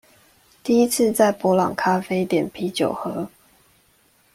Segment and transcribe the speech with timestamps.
[0.63, 3.29] 第一次在伯朗咖啡點啤酒喝